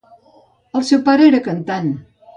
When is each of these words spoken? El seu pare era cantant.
El 0.79 0.87
seu 0.89 1.03
pare 1.11 1.27
era 1.33 1.43
cantant. 1.49 1.97